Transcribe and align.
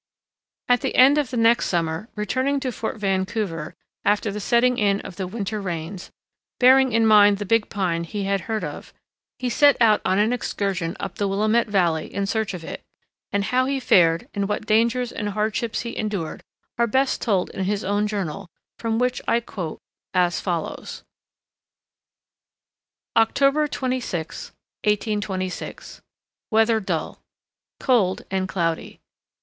At 0.67 0.81
the 0.81 0.95
end 0.95 1.19
of 1.19 1.29
the 1.29 1.37
next 1.37 1.67
summer, 1.67 2.09
returning 2.15 2.59
to 2.61 2.71
Fort 2.71 2.97
Vancouver 2.97 3.75
after 4.03 4.31
the 4.31 4.39
setting 4.39 4.79
in 4.79 4.99
of 5.01 5.17
the 5.17 5.27
winter 5.27 5.61
rains, 5.61 6.11
bearing 6.59 6.91
in 6.91 7.05
mind 7.05 7.37
the 7.37 7.45
big 7.45 7.69
pine 7.69 8.03
he 8.03 8.23
had 8.23 8.41
heard 8.41 8.63
of, 8.63 8.95
he 9.37 9.47
set 9.47 9.77
out 9.79 10.01
on 10.03 10.17
an 10.17 10.33
excursion 10.33 10.97
up 10.99 11.17
the 11.19 11.27
Willamette 11.27 11.67
Valley 11.67 12.11
in 12.11 12.25
search 12.25 12.55
of 12.55 12.63
it; 12.63 12.83
and 13.31 13.43
how 13.43 13.65
he 13.65 13.79
fared, 13.79 14.27
and 14.33 14.49
what 14.49 14.65
dangers 14.65 15.11
and 15.11 15.29
hardships 15.29 15.81
he 15.81 15.95
endured, 15.95 16.43
are 16.79 16.87
best 16.87 17.21
told 17.21 17.51
in 17.51 17.65
his 17.65 17.83
own 17.83 18.07
journal, 18.07 18.47
from 18.79 18.97
which 18.97 19.21
I 19.27 19.39
quote 19.39 19.77
as 20.15 20.39
follows: 20.41 21.03
October 23.15 23.67
26, 23.67 24.49
1826. 24.83 26.01
Weather 26.49 26.79
dull. 26.79 27.21
Cold 27.79 28.23
and 28.31 28.49
cloudy. 28.49 28.99